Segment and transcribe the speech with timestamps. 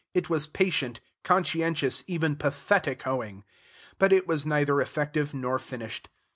[0.15, 3.43] It was patient, conscientious, even pathetic hoeing;
[3.99, 6.09] but it was neither effective nor finished.